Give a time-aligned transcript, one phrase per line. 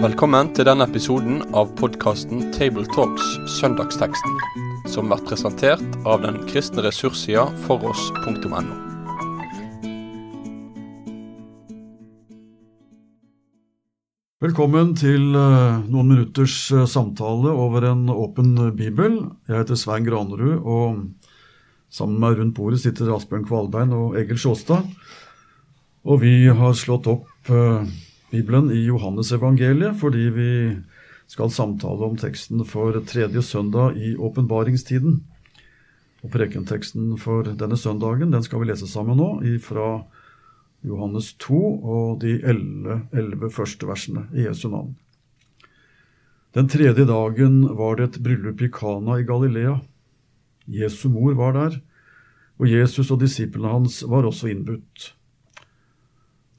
[0.00, 3.24] Velkommen til denne episoden av podkasten Tabletalks
[3.58, 4.38] Søndagsteksten,
[4.88, 8.60] som blir presentert av den kristne ressurssida foross.no.
[14.40, 19.18] Velkommen til eh, noen minutters eh, samtale over en åpen bibel.
[19.48, 21.19] Jeg heter Svein Granerud, og
[21.90, 24.86] sammen med rundt bordet sitter Asbjørn Kvalbein og Egil Sjåstad.
[26.06, 27.82] Og vi har slått opp uh,
[28.30, 30.52] Bibelen i Johannesevangeliet fordi vi
[31.30, 35.20] skal samtale om teksten for tredje søndag i åpenbaringstiden.
[36.20, 39.28] Og prekenteksten for denne søndagen den skal vi lese sammen nå,
[39.62, 40.00] fra
[40.86, 44.96] Johannes 2 og de elleve første versene i Jesu navn.
[46.56, 49.76] Den tredje dagen var det et bryllup i Kana i Galilea.
[50.70, 51.80] Jesu mor var der,
[52.60, 55.10] og Jesus og disiplene hans var også innbudt.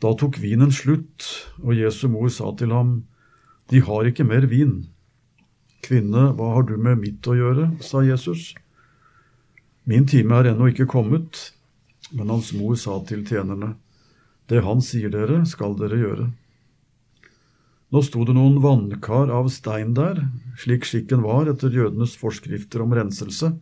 [0.01, 1.27] Da tok vinen slutt,
[1.61, 3.03] og Jesu mor sa til ham,
[3.69, 4.89] De har ikke mer vin.
[5.85, 7.69] Kvinne, hva har du med mitt å gjøre?
[7.79, 8.51] sa Jesus.
[9.85, 11.53] Min time er ennå ikke kommet.
[12.11, 13.75] Men hans mor sa til tjenerne,
[14.51, 16.25] det han sier dere, skal dere gjøre.
[17.91, 20.19] Nå sto det noen vannkar av stein der,
[20.59, 23.53] slik skikken var etter jødenes forskrifter om renselse.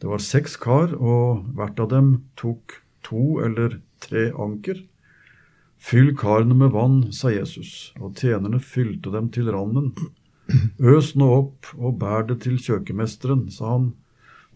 [0.00, 4.78] Det var seks kar, og hvert av dem tok to eller tre anker.
[5.80, 9.92] Fyll karene med vann, sa Jesus, og tjenerne fylte dem til randen.
[10.80, 13.90] Øs nå opp og bær det til kjøkkenmesteren, sa han,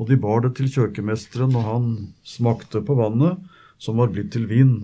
[0.00, 1.90] og de bar det til kjøkkenmesteren, og han
[2.26, 3.36] smakte på vannet,
[3.78, 4.74] som var blitt til vin,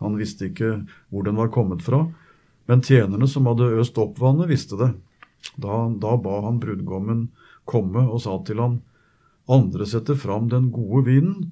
[0.00, 2.04] han visste ikke hvor den var kommet fra,
[2.68, 4.92] men tjenerne som hadde øst opp vannet, visste det.
[5.56, 7.28] Da, da ba han brudgommen
[7.68, 8.78] komme og sa til han,
[9.50, 11.50] andre setter fram den gode vinen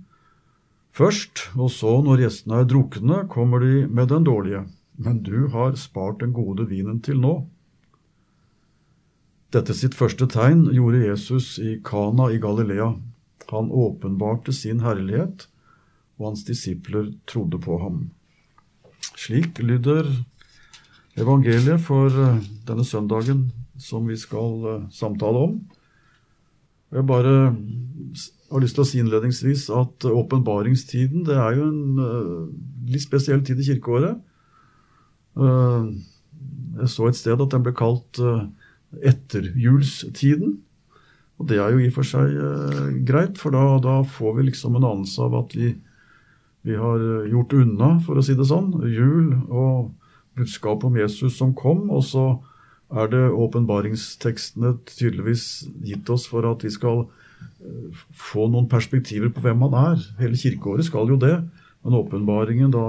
[0.98, 4.64] først, og så, når gjestene er drukne, kommer de med den dårlige.
[4.98, 7.34] Men du har spart den gode vinen til nå.
[9.54, 12.90] Dette sitt første tegn gjorde Jesus i Kana i Galilea.
[13.48, 15.46] Han åpenbarte sin herlighet,
[16.18, 18.10] og hans disipler trodde på ham.
[19.16, 20.10] Slik lyder
[21.18, 23.48] evangeliet for eh, denne søndagen
[23.80, 25.56] som vi skal eh, samtale om.
[26.94, 27.34] Jeg bare
[28.48, 32.46] har lyst til å si innledningsvis at åpenbaringstiden det er jo en uh,
[32.88, 34.22] litt spesiell tid i kirkeåret.
[35.36, 35.92] Uh,
[36.78, 38.46] jeg så et sted at den ble kalt uh,
[39.04, 40.56] etterjulstiden.
[41.38, 42.32] Og det er jo i og for seg
[43.06, 45.76] greit, for da, da, får vi liksom en anelse av at vi
[46.68, 49.92] vi har eh, gjort unna, for å si det sånn, jul og
[50.38, 51.86] budskapet om Jesus som kom.
[51.94, 52.26] Og så
[52.88, 59.44] er det åpenbaringstekstene tydeligvis gitt oss for at vi skal eh, få noen perspektiver på
[59.44, 60.06] hvem han er.
[60.22, 61.36] Hele kirkeåret skal jo det.
[61.84, 62.86] Men åpenbaringen, da,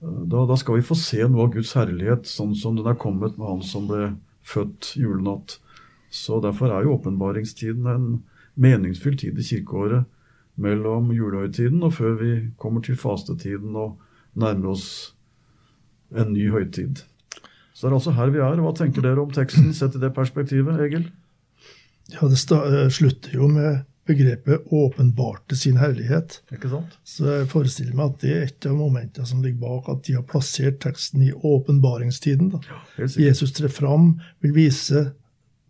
[0.00, 3.36] da, da, skal vi få se noe av Guds herlighet sånn som den er kommet
[3.38, 4.14] med han som ble
[4.46, 5.58] født julenatt.
[6.12, 8.08] Så derfor er jo åpenbaringstiden en
[8.54, 10.08] meningsfull tid i kirkeåret
[10.60, 13.96] mellom julehøytiden og før vi kommer til fastetiden og
[14.38, 14.88] nærmer oss
[16.12, 17.04] en ny høytid.
[17.82, 18.60] Så det er altså her vi er.
[18.62, 21.08] Hva tenker dere om teksten sett i det perspektivet, Egil?
[22.12, 26.40] Ja, Det eh, slutter jo med begrepet 'åpenbarte sin herlighet'.
[26.52, 26.94] Ikke sant?
[27.04, 30.14] Så jeg forestiller meg at det er et av momentene som ligger bak at de
[30.14, 32.50] har plassert teksten i åpenbaringstiden.
[32.54, 32.62] Da.
[32.98, 35.12] Ja, Jesus trer fram, vil vise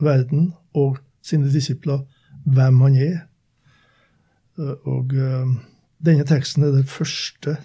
[0.01, 2.05] verden og sine disipler
[2.45, 3.21] hvem han er,
[4.59, 5.53] Eh, og uh,
[6.05, 7.57] denne teksten er det første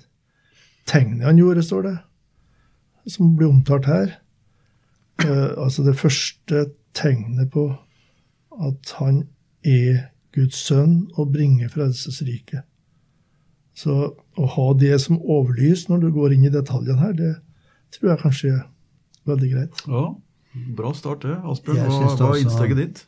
[0.88, 1.98] tegnet han gjorde, står det,
[3.12, 4.16] som blir omtalt her.
[5.24, 6.68] Uh, altså det første
[6.98, 7.70] tegnet på
[8.58, 9.24] at han
[9.66, 12.66] er Guds sønn og bringer frelsesriket.
[13.78, 17.34] Så å ha det som overlys når du går inn i detaljene her, det
[17.94, 18.64] tror jeg kanskje er
[19.30, 19.84] veldig greit.
[19.86, 20.08] Ja,
[20.78, 21.36] Bra start, det.
[21.46, 23.04] Asbjørn, hva, hva er innsteget ditt?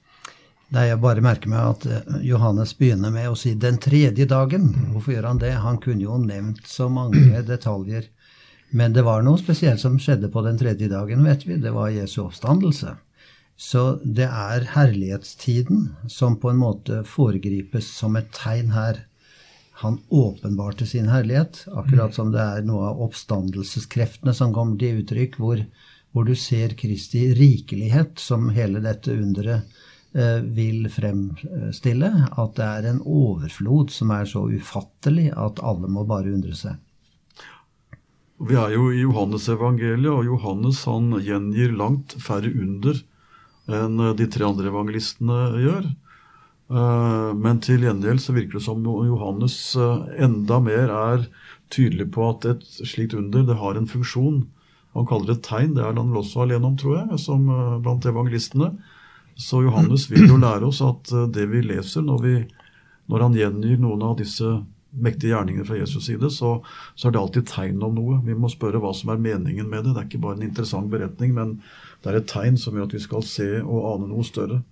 [0.75, 4.69] Nei, jeg bare merker meg at eh, Johannes begynner med å si 'den tredje dagen'.
[4.93, 5.55] Hvorfor gjør han det?
[5.63, 8.09] Han kunne jo nevnt så mange detaljer.
[8.69, 11.57] Men det var noe spesielt som skjedde på den tredje dagen, vet vi.
[11.61, 12.95] Det var Jesu oppstandelse.
[13.59, 19.03] Så det er herlighetstiden som på en måte foregripes som et tegn her.
[19.81, 25.39] Han åpenbarte sin herlighet, akkurat som det er noe av oppstandelseskreftene som kommer til uttrykk,
[25.39, 25.63] hvor,
[26.11, 29.79] hvor du ser Kristi rikelighet som hele dette underet
[30.09, 36.01] Eh, vil fremstille at det er en overflod som er så ufattelig at alle må
[36.09, 36.79] bare undre seg.
[38.39, 43.01] Vi er jo i Johannes-evangeliet, og Johannes han gjengir langt færre under
[43.69, 45.89] enn de tre andre evangelistene gjør.
[46.69, 51.25] Eh, men til gjengjeld så virker det som Johannes eh, enda mer er
[51.73, 54.43] tydelig på at et slikt under det har en funksjon.
[54.97, 55.75] Han kaller det et tegn.
[55.77, 58.71] Det er han vel også alene om, tror jeg, som eh, blant evangelistene.
[59.39, 62.35] Så Johannes vil jo lære oss at eh, det vi leser når, vi,
[63.09, 64.59] når han gjengir noen av disse
[64.91, 66.55] mektige gjerningene fra Jesus' side, så,
[66.95, 68.19] så, er det alltid tegn om noe.
[68.25, 69.93] Vi må spørre hva som er meningen med det.
[69.93, 71.59] Det er ikke bare en interessant beretning, men
[72.03, 74.63] det er et tegn som gjør at vi skal se og ane noe større.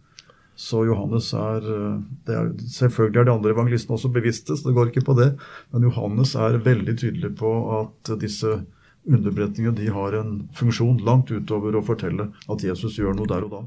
[0.57, 4.89] Så Johannes er, eh, er, Selvfølgelig er de andre evangelistene også bevisste, så det går
[4.89, 5.35] ikke på det.
[5.71, 8.63] Men Johannes er veldig tydelig på at disse
[9.07, 13.53] underberetningene de har en funksjon langt utover å fortelle at Jesus gjør noe der og
[13.53, 13.61] da.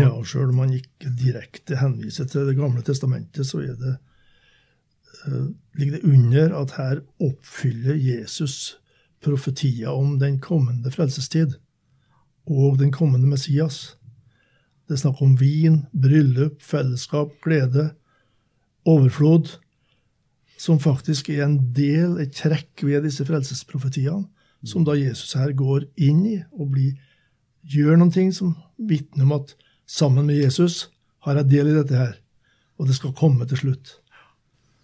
[0.00, 3.98] Ja, Sjøl om man ikke direkte henviser til Det gamle testamentet, så er det,
[5.78, 8.76] ligger det under at her oppfyller Jesus
[9.20, 11.58] profetier om den kommende frelsestid
[12.50, 13.96] og den kommende Messias.
[14.88, 17.90] Det er snakk om vin, bryllup, fellesskap, glede,
[18.88, 19.58] overflod,
[20.60, 24.26] som faktisk er en del, et trekk ved disse frelsesprofetiene,
[24.66, 26.96] som da Jesus her går inn i og blir,
[27.64, 29.54] gjør noen ting som vitner om at
[29.88, 30.88] sammen med Jesus
[31.24, 32.18] har jeg del i dette her,
[32.80, 33.94] og det skal komme til slutt.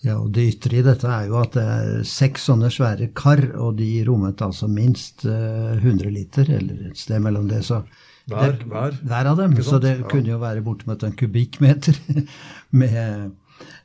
[0.07, 3.43] Ja, og Det ytre i dette er jo at det er seks sånne svære kar,
[3.59, 7.65] og de rommet altså minst 100 eh, liter, eller et sted mellom det.
[7.67, 7.83] så
[8.27, 8.95] hver, hver.
[9.07, 9.57] hver av dem.
[9.63, 10.07] Så det ja.
[10.11, 11.99] kunne jo være bortimot en kubikkmeter
[12.81, 13.35] med,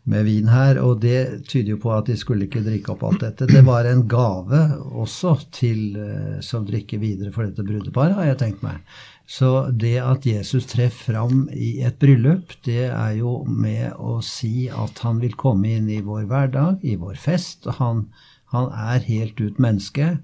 [0.04, 0.80] med, vin her.
[0.82, 3.50] Og det tyder jo på at de skulle ikke drikke opp alt dette.
[3.50, 8.42] Det var en gave også til uh, som drikker videre for dette brudeparet, har jeg
[8.44, 8.82] tenkt meg.
[9.32, 14.68] Så det at Jesus treff fram i et bryllup, det er jo med å si
[14.68, 17.70] at han vil komme inn i vår hverdag, i vår fest.
[17.80, 18.10] Han,
[18.52, 20.18] han er helt ut menneske.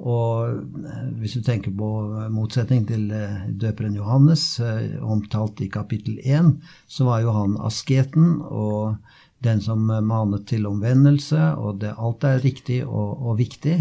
[0.00, 1.88] Og eh, hvis du tenker på
[2.32, 6.54] motsetning til eh, døperen Johannes, eh, omtalt i kapittel 1,
[6.88, 8.96] så var jo han asketen og
[9.44, 13.76] den som manet til omvendelse, og det, alt er riktig og, og, viktig.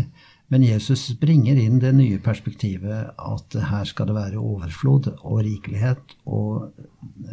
[0.49, 6.15] Men Jesus bringer inn det nye perspektivet at her skal det være overflod og rikelighet,
[6.25, 6.71] og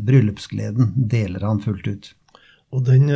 [0.02, 2.10] bryllupsgleden deler han fullt ut.
[2.74, 3.06] Og den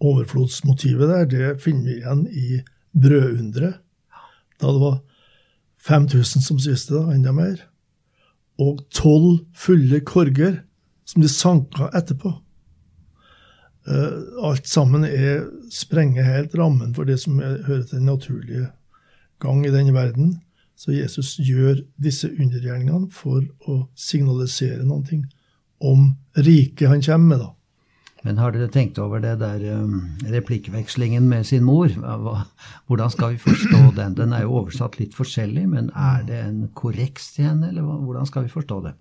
[0.00, 2.62] overflodsmotivet der, det finner vi igjen i
[2.96, 3.82] brødunderet
[4.60, 5.00] da det var
[5.86, 7.60] 5000 som siste, da, enda mer.
[8.58, 10.62] Og tolv fulle korger
[11.06, 12.32] som de sanka etterpå.
[13.86, 18.70] Uh, alt sammen er, sprenger helt rammen for det som er, hører til den naturlige
[19.42, 20.34] gang i denne verden.
[20.76, 25.22] Så Jesus gjør disse undergjerningene for å signalisere noe
[25.80, 27.44] om riket han kommer med.
[27.44, 27.55] da.
[28.24, 31.92] Men har dere tenkt over det der um, replikkvekslingen med sin mor?
[32.88, 34.16] Hvordan skal vi forstå den?
[34.18, 38.26] Den er jo oversatt litt forskjellig, men er det en korreks til henne, eller hvordan
[38.26, 38.94] skal vi forstå det?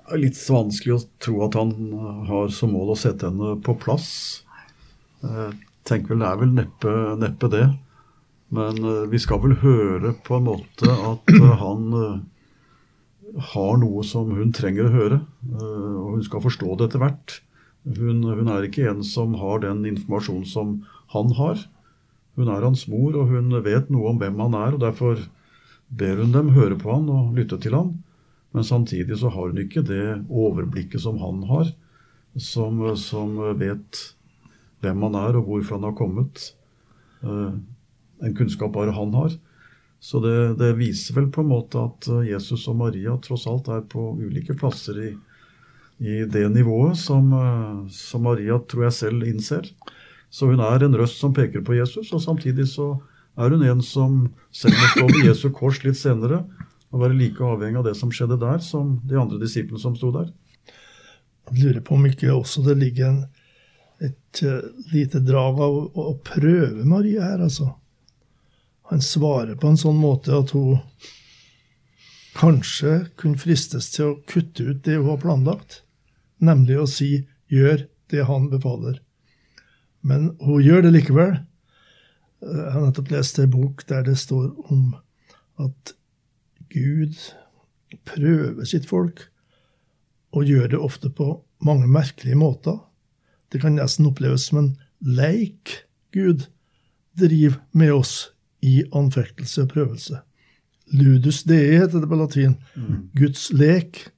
[0.00, 1.74] Det er litt vanskelig å tro at han
[2.26, 4.08] har som mål å sette henne på plass.
[5.22, 5.52] Jeg
[5.86, 7.66] tenker vel det er vel neppe, neppe det.
[8.50, 14.02] Men uh, vi skal vel høre på en måte at uh, han uh, har noe
[14.06, 15.20] som hun trenger å høre.
[15.54, 17.36] Og hun skal forstå det etter hvert.
[17.84, 20.80] Hun, hun, er ikke en som har den informasjonen som
[21.14, 21.62] han har.
[22.36, 24.76] Hun er hans mor, og hun vet noe om hvem han er.
[24.76, 25.24] og Derfor
[25.88, 27.94] ber hun dem høre på han og lytte til han.
[28.52, 31.70] Men samtidig så har hun ikke det overblikket som han har,
[32.36, 34.00] som, som vet
[34.82, 36.50] hvem han er og hvorfor han har kommet.
[37.22, 37.60] Uh,
[38.24, 39.36] en kunnskap bare han har.
[40.00, 43.82] Så det, det, viser vel på en måte at Jesus og Maria tross alt er
[43.84, 45.10] på ulike plasser i,
[46.00, 49.68] i det nivået som, eh, som, Maria tror jeg selv innser.
[50.30, 52.94] Så hun er en røst som peker på Jesus, og samtidig så
[53.36, 56.44] er hun en som selv må stå ved Jesu kors litt senere
[56.90, 60.10] og være like avhengig av det som skjedde der, som de andre disiplene som sto
[60.14, 60.30] der.
[61.50, 63.20] Jeg lurer på om ikke også det ligger en,
[64.00, 64.64] et uh,
[64.94, 67.74] lite drag av å, å prøve Maria her, altså.
[68.90, 70.80] Han svarer på en sånn måte at hun
[72.34, 75.82] kanskje kunne fristes til å kutte ut det hun har planlagt
[76.40, 79.00] nemlig å si 'gjør det han befaler'.
[80.02, 81.40] Men hun gjør det likevel.
[82.40, 84.94] Jeg har nettopp lest en bok der det står om
[85.60, 85.94] at
[86.72, 87.16] Gud
[88.06, 89.26] prøver sitt folk,
[90.32, 92.78] og gjør det ofte på mange merkelige måter.
[93.52, 94.70] Det kan nesten oppleves som en
[95.00, 96.46] leik Gud
[97.18, 98.30] driver med oss
[98.62, 100.20] i anfektelse og prøvelse.
[100.90, 102.56] Ludus dei heter det på latin.
[102.74, 103.10] Mm.
[103.14, 104.08] Guds lek.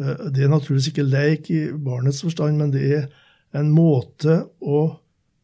[0.00, 3.06] Eh, det er naturligvis ikke leik i barnets forstand, men det er
[3.56, 4.80] en måte å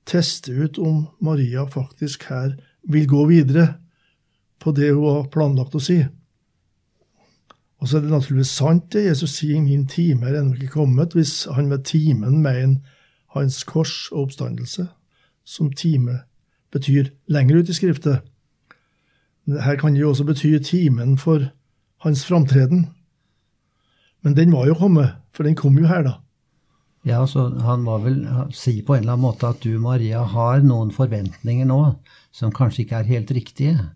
[0.08, 3.68] teste ut om Maria faktisk her vil gå videre
[4.62, 6.00] på det hun har planlagt å si.
[7.82, 11.14] Og så er det naturligvis sant det Jesus sier, 'min time er ennå ikke kommet',
[11.14, 12.76] hvis han med timen mener
[13.34, 14.86] hans kors og oppstandelse
[15.44, 16.20] som time
[16.70, 18.20] betyr lenger ut i skriftet.
[19.48, 21.50] Her kan det jo også bety timen for
[21.98, 22.86] hans framtreden.
[24.22, 26.18] Men den var jo kommet, for den kom jo her, da.
[27.02, 28.20] Ja, så Han må vel
[28.54, 31.80] si på en eller annen måte at du, Maria, har noen forventninger nå
[32.30, 33.88] som kanskje ikke er helt riktige.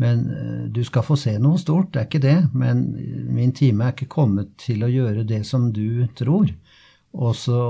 [0.00, 2.38] Men eh, du skal få se noe stort, det er ikke det.
[2.54, 2.84] Men
[3.34, 6.54] min time er ikke kommet til å gjøre det som du tror.
[7.12, 7.60] Og så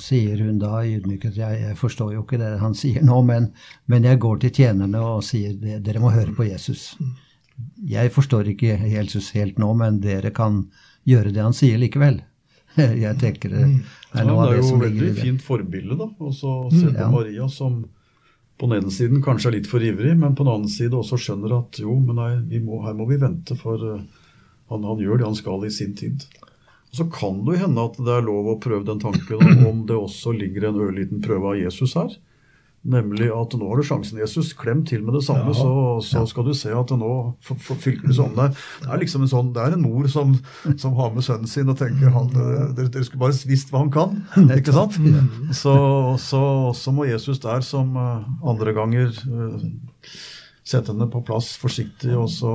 [0.00, 3.50] sier hun da ydmyket jeg, jeg forstår jo ikke det han sier nå, men,
[3.92, 6.94] men jeg går til tjenerne og sier dere må høre på Jesus.
[7.84, 10.62] Jeg forstår ikke Jesus helt nå, men dere kan
[11.06, 12.22] gjøre det han sier likevel.
[12.76, 13.66] Jeg tenker det
[14.16, 14.96] er noe av det som ligger i det.
[14.96, 16.08] Det er jo veldig fint forbilde, da.
[16.24, 17.10] Og så se på ja.
[17.12, 17.84] Maria som
[18.56, 21.18] på den ene siden kanskje er litt for ivrig, men på den andre side også
[21.20, 23.98] skjønner at jo, men nei, må, her må vi vente, for uh,
[24.72, 26.24] han, han, gjør det han skal i sin tid.
[26.96, 29.98] Så kan det jo hende at det er lov å prøve den tanken om det
[29.98, 32.16] også ligger en ørliten prøve av Jesus her.
[32.86, 34.52] Nemlig at nå har du sjansen, Jesus.
[34.56, 35.70] Klem til med det samme, ja, så,
[36.06, 37.10] så, skal du se at det nå
[37.42, 38.60] fylker det seg om deg.
[38.84, 40.36] Det er liksom en sånn, det er en mor som,
[40.78, 43.92] som har med sønnen sin og tenker han, dere, dere skulle bare visst hva han
[43.94, 44.16] kan.
[44.58, 45.00] ikke sant?
[45.56, 45.74] Så,
[46.22, 46.42] så,
[46.78, 49.68] så må Jesus der, som eh, andre ganger, eh,
[50.66, 52.54] sette henne på plass forsiktig og så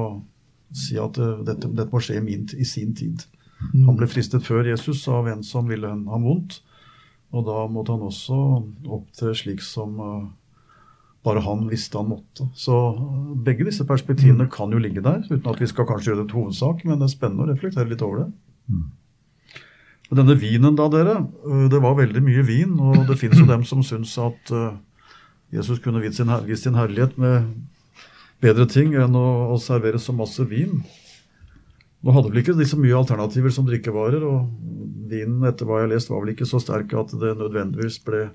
[0.75, 3.27] si at eh, dette, dette må skje i sin tid.
[3.75, 6.61] Han ble fristet før Jesus av en som ville ham vondt.
[7.31, 8.37] Og da måtte han også
[8.91, 10.29] opptre slik som uh,
[11.23, 12.47] bare han visste han måtte.
[12.57, 12.75] Så
[13.45, 14.51] begge disse perspektivene mm.
[14.53, 17.07] kan jo ligge der, uten at vi skal kanskje gjøre det til hovedsak, men det
[17.07, 18.29] er spennende å reflektere litt over det.
[18.71, 18.89] Mm.
[20.11, 21.19] Denne vinen, da, dere.
[21.47, 24.55] Uh, det var veldig mye vin, og det fins jo dem som syns at
[25.51, 26.19] Jesus kunne vist
[26.63, 27.47] sin, herlighet med
[28.43, 30.79] bedre ting enn å servere så masse vin.
[32.01, 34.47] Nå hadde vel ikke så mye alternativer som drikkevarer, og
[35.11, 38.29] vinen etter hva jeg har lest var vel ikke så sterk at det nødvendigvis ble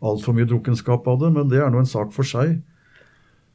[0.00, 2.60] altfor mye drukkenskap av det, men det er nå en sak for seg.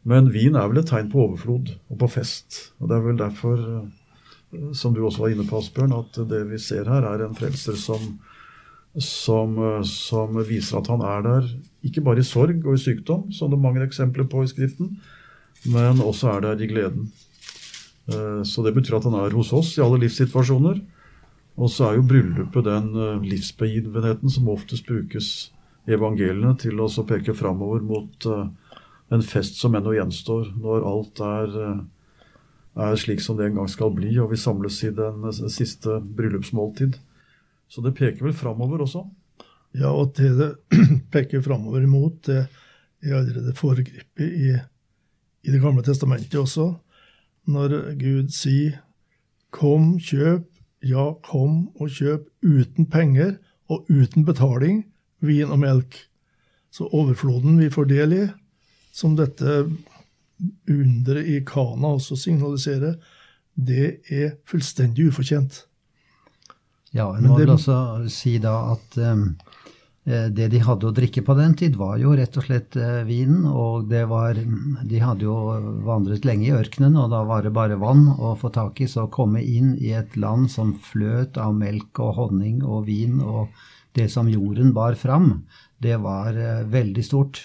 [0.05, 2.59] Men vin er vel et tegn på overflod og på fest.
[2.77, 6.43] Og det er vel derfor, eh, som du også var inne på, Asbjørn, at det
[6.51, 8.19] vi ser her, er en frelser som,
[9.01, 11.49] som, eh, som viser at han er der,
[11.85, 14.97] ikke bare i sorg og i sykdom, som det er mange eksempler på i Skriften,
[15.65, 17.09] men også er der i gleden.
[18.11, 20.81] Eh, så det betyr at han er hos oss i alle livssituasjoner.
[21.55, 25.31] Og så er jo bryllupet den eh, livsbegivenheten som oftest brukes
[25.85, 28.47] i evangeliene til å peke framover mot eh,
[29.13, 31.57] en fest som ennå gjenstår, når alt er,
[32.73, 36.97] er, slik som det en gang skal bli, og vi samles i den siste bryllupsmåltid.
[37.69, 39.03] Så det peker vel framover også?
[39.77, 40.49] Ja, og det det
[41.13, 42.47] peker framover imot, det
[43.05, 44.55] er allerede foregrepet i,
[45.45, 46.71] i Det gamle testamentet også
[47.47, 48.81] når Gud sier
[49.51, 50.51] 'kom, kjøp',
[50.83, 53.37] ja, kom og kjøp uten penger
[53.69, 54.85] og uten betaling
[55.21, 55.97] vin og melk.
[56.71, 58.25] Så overfloden vi får del i,
[58.91, 59.65] som dette
[60.69, 62.97] underet i Kana også signaliserer,
[63.55, 65.63] det er fullstendig ufortjent.
[66.95, 69.29] Ja, en må vel også si da at um,
[70.05, 73.47] det de hadde å drikke på den tid, var jo rett og slett eh, vinen.
[73.49, 75.33] Og det var De hadde jo
[75.87, 78.89] vandret lenge i ørkenen, og da var det bare vann å få tak i.
[78.91, 83.17] Så å komme inn i et land som fløt av melk og honning og vin
[83.23, 83.49] og
[83.95, 85.45] det som jorden bar fram,
[85.81, 87.41] det var eh, veldig stort.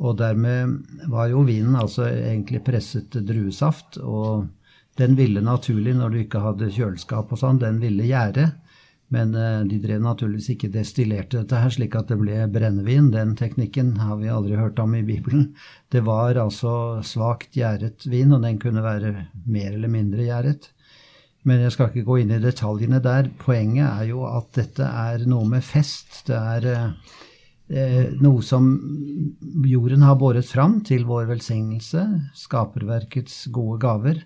[0.00, 3.98] Og dermed var jo vinen altså egentlig presset druesaft.
[3.98, 4.46] Og
[5.00, 8.46] den ville naturlig, når du ikke hadde kjøleskap og sånn, den ville gjære.
[9.10, 13.10] Men eh, de drev naturligvis ikke destillerte dette her slik at det ble brennevin.
[13.14, 15.48] Den teknikken har vi aldri hørt om i Bibelen.
[15.90, 16.72] Det var altså
[17.06, 19.14] svakt gjæret vin, og den kunne være
[19.50, 20.70] mer eller mindre gjæret.
[21.48, 23.32] Men jeg skal ikke gå inn i detaljene der.
[23.40, 26.22] Poenget er jo at dette er noe med fest.
[26.28, 28.68] Det er eh, noe som
[29.66, 32.04] jorden har båret fram til vår velsignelse,
[32.44, 34.22] skaperverkets gode gaver.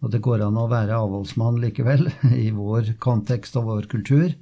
[0.00, 2.08] Og det går an å være avholdsmann likevel,
[2.46, 4.32] i vår kontekst og vår kultur,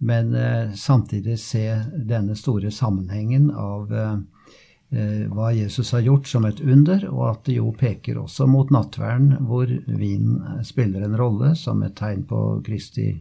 [0.00, 4.14] men eh, samtidig se denne store sammenhengen av eh,
[5.30, 9.36] hva Jesus har gjort som et under, og at det jo peker også mot nattverden,
[9.46, 13.12] hvor vin spiller en rolle som et tegn på Kristi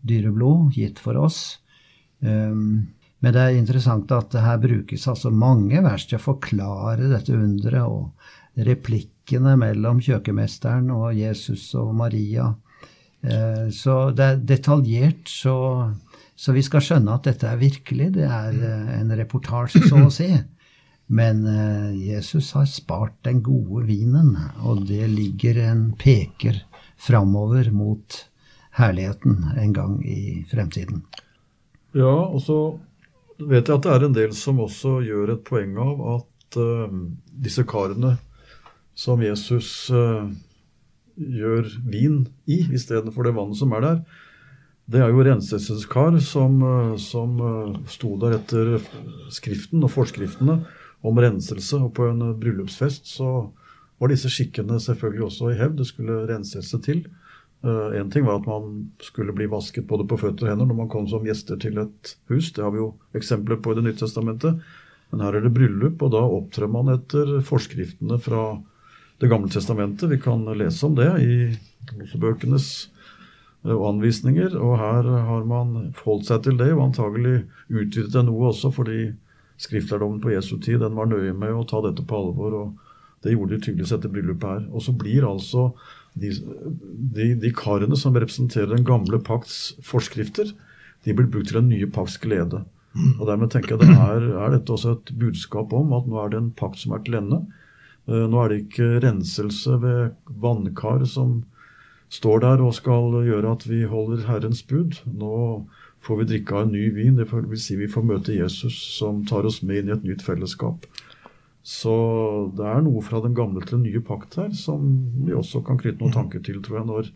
[0.00, 1.58] dyreblod gitt for oss.
[2.20, 2.88] Um,
[3.20, 7.36] men det er interessant at det her brukes altså mange vers til å forklare dette
[7.36, 12.54] underet, og replikk rekkene mellom kjøkkenmesteren og Jesus og Maria.
[13.22, 15.92] Eh, så det er detaljert, så,
[16.34, 18.14] så vi skal skjønne at dette er virkelig.
[18.16, 20.32] Det er eh, en reportasje, så å si.
[21.06, 26.64] Men eh, Jesus har spart den gode vinen, og det ligger en peker
[26.98, 28.24] framover mot
[28.78, 31.04] herligheten en gang i fremtiden.
[31.94, 32.58] Ja, og så
[33.38, 36.92] vet jeg at det er en del som også gjør et poeng av at uh,
[37.42, 38.18] disse karene
[39.00, 40.28] som Jesus uh,
[41.16, 44.02] gjør vin i istedenfor det vannet som er der,
[44.90, 46.56] det er jo renselseskar som,
[46.98, 47.36] som
[47.86, 48.72] sto der etter
[49.30, 50.56] Skriften og forskriftene
[51.06, 51.78] om renselse.
[51.78, 53.28] Og på en bryllupsfest så
[54.00, 55.78] var disse skikkene selvfølgelig også i hevd.
[55.78, 57.04] Det skulle renselse til.
[57.60, 60.92] Uh, ting var at man skulle bli vasket både på føtter og hender når man
[60.92, 62.50] kom som gjester til et hus.
[62.56, 64.58] Det har vi jo eksempler på i Det nye testamentet.
[65.10, 68.44] Men her er det bryllup, og da opptrer man etter forskriftene fra
[69.20, 70.08] Det gamle testamentet.
[70.10, 71.34] Vi kan lese om det i
[71.98, 72.68] Mosebøkenes
[73.68, 74.54] og anvisninger.
[74.56, 79.10] Og her har man forholdt seg til det, og antagelig utvidet det noe også, fordi
[79.60, 82.56] skriftlærdommen på Jesu tid den var nøye med å ta dette på alvor.
[82.62, 84.66] og Det gjorde de tydeligvis etter bryllupet her.
[84.72, 85.68] Og så blir altså
[86.16, 86.32] de,
[87.12, 90.54] de, de, karene som representerer den gamle pakts forskrifter,
[91.04, 92.64] de blir brukt til den nye pakts glede.
[93.18, 96.32] Og Dermed tenker jeg det er, er dette også et budskap om at nå er
[96.32, 97.44] det en pakt som er til ende.
[98.10, 101.44] Eh, nå er det ikke renselse ved vannkar som
[102.10, 104.98] står der og skal gjøre at vi holder Herrens bud.
[105.06, 105.34] Nå
[106.02, 107.20] får vi drikke av en ny vin.
[107.20, 110.26] Det vil si vi får møte Jesus som tar oss med inn i et nytt
[110.26, 110.88] fellesskap.
[111.62, 111.94] Så
[112.56, 114.88] det er noe fra den gamle til den nye pakt her som
[115.26, 117.10] vi også kan knytte noen tanker til, tror jeg, når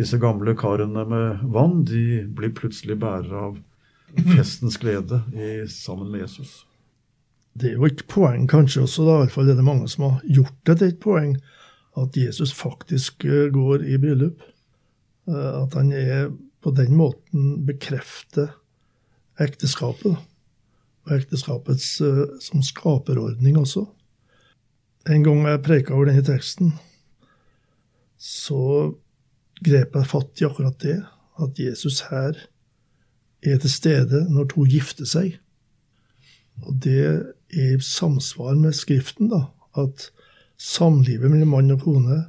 [0.00, 3.60] disse gamle karene med vann de blir plutselig bærere av
[4.32, 6.64] festens glede i, sammen med Jesus.
[7.56, 10.08] Det er jo et poeng kanskje også, da, i hvert fall er det mange som
[10.10, 11.36] har gjort det til et poeng,
[11.96, 14.42] at Jesus faktisk eh, går i bryllup.
[15.28, 16.28] Eh, at han er
[16.62, 18.50] på den måten bekrefter
[19.40, 20.16] ekteskapet.
[21.06, 23.84] og ekteskapets uh, som skaperordning også.
[25.06, 26.72] En gang jeg preika over denne teksten,
[28.18, 28.96] så
[29.62, 30.96] grep jeg fatt i akkurat det,
[31.38, 32.34] at Jesus her
[33.46, 35.36] er til stede når to gifter seg.
[36.66, 39.46] Og det i samsvar med Skriften, da,
[39.78, 40.10] at
[40.58, 42.22] samlivet mellom mann og kone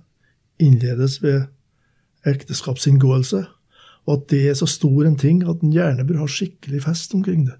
[0.59, 1.47] innledes ved
[2.27, 3.45] ekteskapsinngåelse,
[4.07, 7.15] og at det er så stor en ting at en gjerne bør ha skikkelig fest
[7.15, 7.57] omkring det.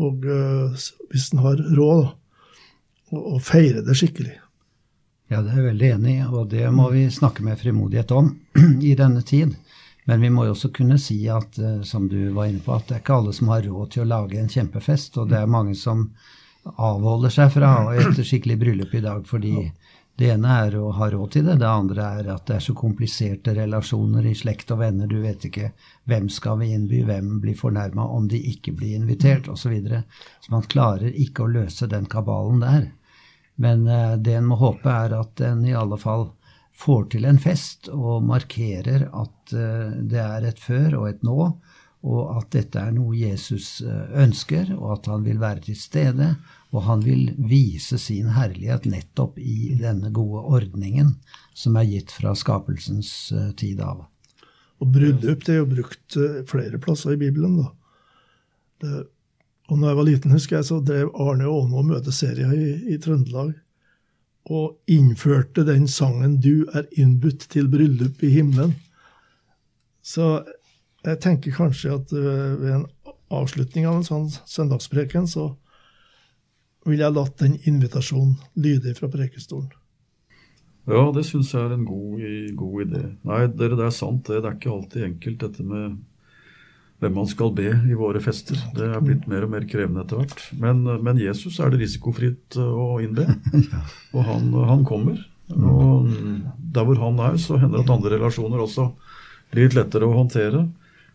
[0.00, 0.76] Og uh,
[1.10, 2.08] hvis en har råd,
[3.10, 4.36] å feire det skikkelig.
[5.30, 8.28] Ja, det er jeg veldig enig i, og det må vi snakke med frimodighet om
[8.90, 9.56] i denne tid.
[10.06, 12.86] Men vi må jo også kunne si at, uh, som du var inne på, at
[12.86, 15.18] det er ikke alle som har råd til å lage en kjempefest.
[15.18, 16.06] Og det er mange som
[16.64, 19.70] avholder seg fra et skikkelig bryllup i dag fordi
[20.20, 22.74] det ene er å ha råd til det, det andre er at det er så
[22.76, 25.08] kompliserte relasjoner i slekt og venner.
[25.08, 25.70] Du vet ikke
[26.10, 29.62] hvem skal vi innby, hvem blir fornærma om de ikke blir invitert, osv.
[29.62, 30.02] Så, videre.
[30.44, 32.90] så man klarer ikke å løse den kabalen der.
[33.64, 36.28] Men uh, det en må håpe, er at en i alle fall
[36.80, 41.38] får til en fest og markerer at uh, det er et før og et nå,
[42.00, 46.34] og at dette er noe Jesus uh, ønsker, og at han vil være til stede
[46.70, 51.16] og han vil vise sin herlighet nettopp i denne gode ordningen
[51.56, 54.04] som er gitt fra skapelsens uh, tid av.
[54.80, 57.58] Og bryllup det er jo brukt uh, flere plasser i Bibelen.
[57.58, 57.72] da.
[58.80, 59.00] Det,
[59.70, 63.52] og når jeg var liten, husker jeg, så drev Arne Aanmo møteserier i, i Trøndelag.
[64.50, 68.78] Og innførte den sangen 'Du er innbudt til bryllup i himmelen'.
[70.02, 70.44] Så
[71.06, 72.86] jeg tenker kanskje at uh, ved en
[73.30, 75.52] avslutning av en sånn søndagspreken, så
[76.88, 79.70] ville jeg latt den invitasjonen lyde fra prekestolen.
[80.90, 82.22] Ja, det syns jeg er en god,
[82.58, 83.02] god, idé.
[83.28, 84.24] Nei, dere, det er sant.
[84.26, 85.98] Det, det er ikke alltid enkelt, dette med
[87.00, 88.58] hvem man skal be i våre fester.
[88.76, 90.42] Det er blitt mer og mer krevende etter hvert.
[90.60, 93.28] Men, men Jesus er det risikofritt eh, å innbe.
[94.16, 95.20] Og han, han, kommer.
[95.54, 96.10] Og
[96.74, 98.90] der hvor han er, så hender det at andre relasjoner også
[99.50, 100.66] blir litt lettere å håndtere.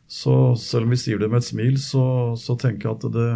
[0.08, 3.30] Så selv om vi sier det med et smil, så, så tenker jeg at det,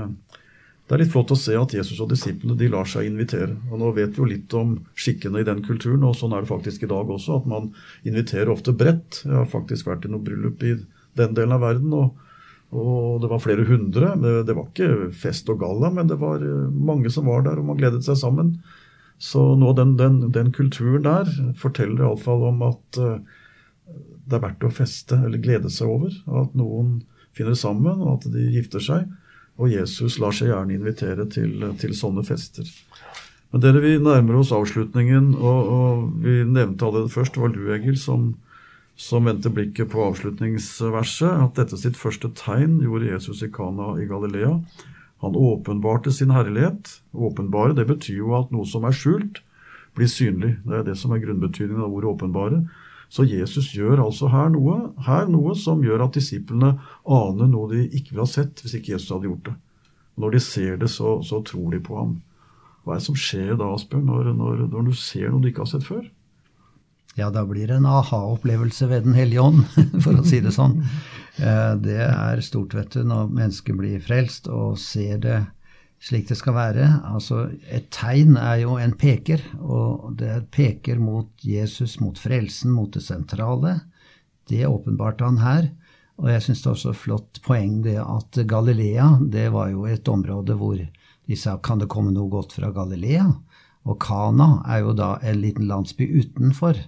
[0.90, 3.58] det er litt flott å se at Jesus og disiplene de lar seg invitere.
[3.70, 6.52] Og Nå vet vi jo litt om skikkene i den kulturen, og sånn er det
[6.52, 7.42] faktisk i dag også.
[7.42, 7.72] At man
[8.10, 9.24] inviterer ofte bredt.
[9.26, 10.76] Jeg har faktisk vært i noe bryllup i
[11.20, 11.94] den delen av verden.
[11.94, 12.26] og,
[12.70, 14.14] og det var flere hundre.
[14.22, 17.70] Det, var ikke fest og galla, men det var eh, mange som var der, og
[17.72, 18.56] man gledet seg sammen.
[19.20, 21.30] Så nå den, den, den kulturen der
[21.60, 23.18] forteller iallfall om at uh,
[24.30, 26.13] det er verdt å feste eller glede seg over.
[26.41, 26.99] At noen
[27.38, 29.08] finner sammen, og at de gifter seg.
[29.60, 32.67] Og Jesus lar seg gjerne invitere til, til sånne fester.
[33.52, 37.63] Men dere, Vi nærmer oss avslutningen, og, og vi nevnte allerede først, det var du,
[37.73, 38.30] Egil, som,
[38.95, 44.08] som vendte blikket på avslutningsverset, at dette sitt første tegn gjorde Jesus i Kana i
[44.10, 44.54] Galilea.
[45.25, 47.02] Han åpenbarte sin herlighet.
[47.12, 49.41] Åpenbare det betyr jo at noe som er skjult,
[49.97, 50.54] blir synlig.
[50.63, 52.62] Det er det som er grunnbetydningen av ordet åpenbare.
[53.10, 56.76] Så Jesus gjør altså her noe, her noe som gjør at disiplene
[57.10, 59.56] aner noe de ikke ville ha sett hvis ikke Jesus hadde gjort det.
[60.19, 62.17] Når de ser det, så, så tror de på ham.
[62.84, 65.65] Hva er det som skjer da, Asbjørn, når, når, når du ser noe du ikke
[65.65, 66.04] har sett før?
[67.17, 69.63] Ja, da blir det en aha-opplevelse ved Den hellige ånd,
[70.04, 70.78] for å si det sånn.
[71.41, 75.39] Eh, det er stort, vet du, når mennesker blir frelst og ser det
[76.04, 76.88] slik det skal være.
[77.12, 82.92] Altså, et tegn er jo en peker, og det peker mot Jesus, mot frelsen, mot
[82.96, 83.80] det sentrale.
[84.50, 85.70] Det åpenbarte han her.
[86.20, 90.08] Og jeg syns det er også flott poeng det at Galilea, det var jo et
[90.12, 93.28] område hvor de sa kan det komme noe godt fra Galilea?
[93.88, 96.82] Og Kana er jo da en liten landsby utenfor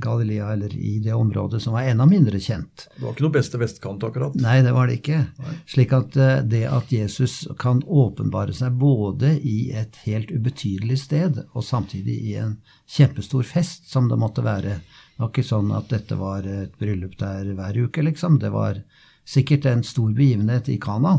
[0.00, 2.86] Galilea, eller i det området som var enda mindre kjent.
[2.96, 4.36] Det var ikke noe beste vestkant, akkurat?
[4.38, 5.18] Nei, det var det ikke.
[5.42, 5.54] Nei.
[5.70, 11.42] Slik at eh, det at Jesus kan åpenbare seg både i et helt ubetydelig sted
[11.50, 12.56] og samtidig i en
[12.90, 14.78] kjempestor fest, som det måtte være.
[14.78, 18.38] Det var ikke sånn at dette var et bryllup der hver uke, liksom.
[18.38, 18.78] Det var
[19.26, 21.18] sikkert en stor begivenhet i Kana.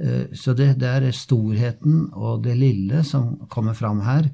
[0.00, 4.30] Eh, så det, det er storheten og det lille som kommer fram her.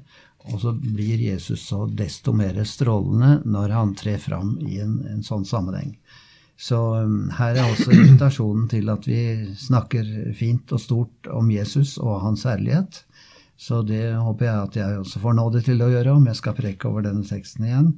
[0.47, 5.23] Og så blir Jesus så desto mer strålende når han trer fram i en, en
[5.25, 5.97] sånn sammenheng.
[6.59, 9.19] Så um, her er også invitasjonen til at vi
[9.59, 13.03] snakker fint og stort om Jesus og hans ærlighet.
[13.59, 16.55] Så det håper jeg at jeg også får nåde til å gjøre, om jeg skal
[16.55, 17.93] preke over denne teksten igjen.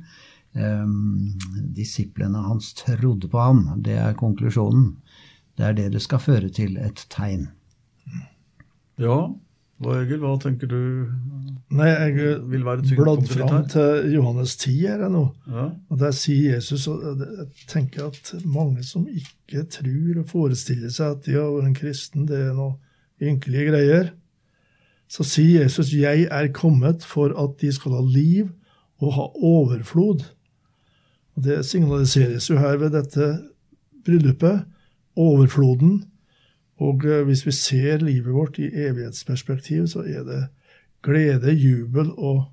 [0.53, 1.31] Um,
[1.73, 3.63] disiplene hans trodde på ham.
[3.85, 4.95] Det er konklusjonen.
[5.57, 7.47] Det er det det skal føre til et tegn.
[9.01, 9.31] Ja,
[9.81, 10.81] hva, Egil, hva tenker du
[11.71, 15.21] Nei, Jeg vil være bladd fram til Johannes 10 her nå.
[15.47, 15.69] Ja.
[15.89, 21.15] Og Der sier Jesus og Jeg tenker at mange som ikke tror og forestiller seg
[21.15, 22.75] at de har vært en kristen, det er noe
[23.21, 24.11] ynkelige greier.
[25.11, 28.49] Så sier Jesus, 'Jeg er kommet for at de skal ha liv
[28.99, 30.23] og ha overflod'.
[31.35, 33.39] Og Det signaliseres jo her ved dette
[34.05, 34.65] bryllupet.
[35.15, 36.03] Overfloden
[36.81, 40.41] og eh, hvis vi ser livet vårt i evighetsperspektiv, så er det
[41.05, 42.47] glede, jubel og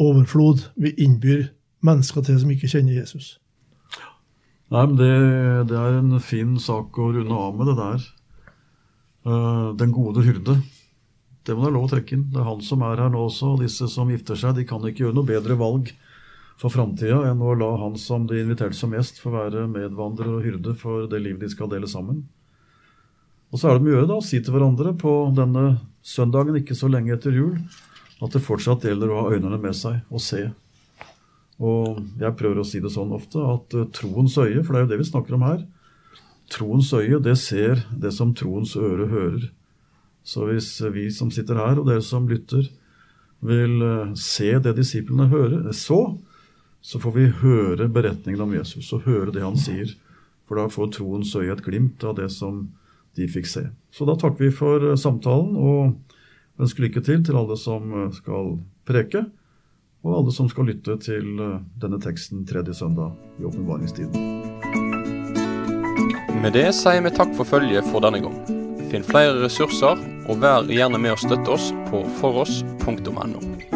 [0.00, 1.48] overflod vi innbyr
[1.84, 3.38] mennesker til som ikke kjenner Jesus.
[4.70, 5.14] Nei, men det,
[5.70, 8.04] det er en fin sak å runde av med, det der.
[9.26, 10.60] Uh, den gode hyrde.
[11.44, 12.28] Det må det lov å trekke inn.
[12.30, 13.54] Det er han som er her nå også.
[13.54, 15.90] og Disse som gifter seg, de kan ikke gjøre noe bedre valg
[16.60, 20.44] for framtida enn å la han som de inviterte som gjest, få være medvandrer og
[20.44, 22.22] hyrde for det livet de skal dele sammen.
[23.50, 25.64] Og så er det mye å gjøre da, å si til hverandre på denne
[26.06, 27.56] søndagen ikke så lenge etter jul
[28.20, 30.44] at det fortsatt gjelder å ha øynene med seg og se.
[31.60, 34.86] Og jeg prøver å si det sånn ofte at uh, troens øye, for det er
[34.86, 35.62] jo det vi snakker om her
[36.50, 39.44] Troens øye, det ser det som troens øre hører.
[40.26, 42.66] Så hvis vi som sitter her, og dere som lytter,
[43.46, 46.00] vil uh, se det disiplene hører, så,
[46.82, 49.94] så får vi høre beretningen om Jesus og høre det han sier.
[50.50, 52.64] For da får troens øye et glimt av det som
[53.16, 53.66] de fikk se.
[53.90, 58.10] Så da takker vi for eh, samtalen og ønsker lykke til til alle som eh,
[58.14, 58.56] skal
[58.88, 59.24] preke,
[60.00, 64.14] og alle som skal lytte til eh, denne teksten tredje søndag i åpenbaringstiden.
[66.40, 68.38] Med det sier vi takk for følget for denne gang.
[68.90, 73.69] Finn flere ressurser, og vær gjerne med å støtte oss på foross.no.